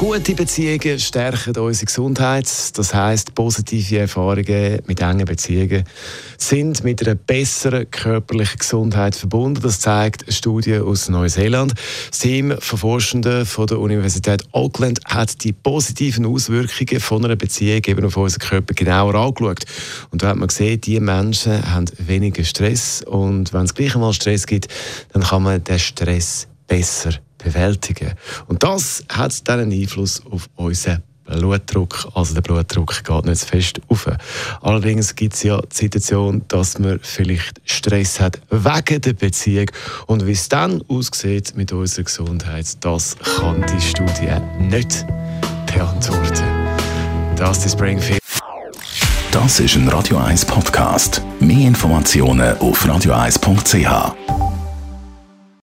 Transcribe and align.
Gute 0.00 0.34
Beziehungen 0.34 0.98
stärken 0.98 1.58
unsere 1.58 1.84
Gesundheit. 1.84 2.48
Das 2.72 2.94
heißt, 2.94 3.34
positive 3.34 3.98
Erfahrungen 3.98 4.80
mit 4.86 5.02
engen 5.02 5.26
Beziehungen 5.26 5.84
sind 6.38 6.82
mit 6.84 7.06
einer 7.06 7.16
besseren 7.16 7.90
körperlichen 7.90 8.60
Gesundheit 8.60 9.14
verbunden. 9.14 9.60
Das 9.60 9.80
zeigt 9.80 10.22
eine 10.22 10.32
Studie 10.32 10.78
aus 10.78 11.10
Neuseeland. 11.10 11.74
Das 12.08 12.18
Team 12.18 12.56
von 12.60 12.78
Forschenden 12.78 13.44
von 13.44 13.66
der 13.66 13.78
Universität 13.78 14.42
Auckland 14.52 15.00
hat 15.04 15.44
die 15.44 15.52
positiven 15.52 16.24
Auswirkungen 16.24 16.98
von 16.98 17.22
einer 17.22 17.36
Beziehung 17.36 17.82
eben 17.86 18.06
auf 18.06 18.16
unseren 18.16 18.40
Körper 18.40 18.72
genauer 18.72 19.14
angeschaut. 19.14 19.64
Und 20.10 20.22
da 20.22 20.28
hat 20.28 20.38
man 20.38 20.48
gesehen, 20.48 20.80
die 20.80 20.98
Menschen 20.98 21.70
haben 21.74 21.84
weniger 21.98 22.44
Stress 22.44 23.02
und 23.02 23.52
wenn 23.52 23.64
es 23.64 23.74
gleich 23.74 23.94
einmal 23.94 24.14
Stress 24.14 24.46
gibt, 24.46 24.68
dann 25.12 25.24
kann 25.24 25.42
man 25.42 25.62
den 25.62 25.78
Stress 25.78 26.48
besser 26.66 27.20
bewältigen. 27.42 28.12
Und 28.46 28.62
das 28.62 29.04
hat 29.08 29.48
dann 29.48 29.60
einen 29.60 29.72
Einfluss 29.72 30.22
auf 30.30 30.48
unseren 30.56 31.02
Blutdruck. 31.24 32.08
Also 32.14 32.34
der 32.34 32.40
Blutdruck 32.42 33.04
geht 33.04 33.24
nicht 33.24 33.40
so 33.40 33.46
fest 33.46 33.80
auf. 33.88 34.08
Allerdings 34.62 35.14
gibt 35.14 35.34
es 35.34 35.42
ja 35.42 35.60
die 35.60 35.76
Situation, 35.76 36.42
dass 36.48 36.78
man 36.78 36.98
vielleicht 37.02 37.60
Stress 37.64 38.20
hat 38.20 38.40
wegen 38.50 39.00
der 39.00 39.12
Beziehung. 39.12 39.70
Und 40.06 40.26
wie 40.26 40.32
es 40.32 40.48
dann 40.48 40.82
aussieht 40.88 41.56
mit 41.56 41.72
unserer 41.72 42.04
Gesundheit, 42.04 42.66
das 42.84 43.16
kann 43.18 43.64
die 43.72 43.80
Studie 43.80 44.32
nicht 44.58 45.06
beantworten. 45.72 46.44
Das 47.36 47.64
ist 47.64 47.72
Springfield. 47.72 48.20
Das 49.30 49.60
ist 49.60 49.76
ein 49.76 49.88
Radio 49.88 50.18
1 50.18 50.44
Podcast. 50.44 51.22
Mehr 51.38 51.68
Informationen 51.68 52.58
auf 52.58 52.84
radio1.ch. 52.84 54.39